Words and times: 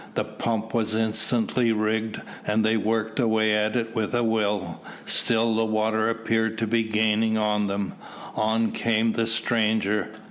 The 0.15 0.23
pump 0.25 0.73
was 0.73 0.95
instantly 0.95 1.71
rigged, 1.71 2.19
and 2.47 2.65
they 2.65 2.75
worked 2.75 3.19
away 3.19 3.53
at 3.55 3.75
it 3.75 3.93
with 3.95 4.15
a 4.15 4.23
will. 4.23 4.81
Still 5.05 5.53
the 5.53 5.65
water 5.65 6.09
appeared 6.09 6.57
to 6.57 6.65
be 6.65 6.81
gaining 6.81 7.37
on 7.37 7.67
them. 7.67 7.93
On 8.35 8.71
came 8.71 9.11
the 9.11 9.27
stranger. 9.27 10.09